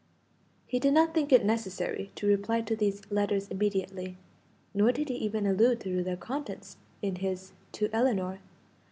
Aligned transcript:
He 0.65 0.79
did 0.79 0.95
not 0.95 1.13
think 1.13 1.31
it 1.31 1.45
necessary 1.45 2.11
to 2.15 2.25
reply 2.25 2.61
to 2.61 2.75
these 2.75 3.03
letters 3.11 3.47
immediately, 3.49 4.17
nor 4.73 4.91
did 4.91 5.09
he 5.09 5.15
even 5.17 5.45
allude 5.45 5.79
to 5.81 6.01
their 6.03 6.17
contents 6.17 6.77
in 7.03 7.17
his 7.17 7.51
to 7.73 7.87
Ellinor. 7.93 8.39